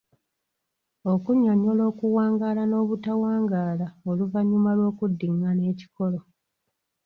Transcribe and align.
Okunnyonnyola 1.13 1.83
okuwangaala 1.91 2.63
n’obutawangaala 2.67 3.87
oluvannyuma 4.09 4.69
lw’okuddingaana 4.77 5.63
ekikolo. 5.71 6.19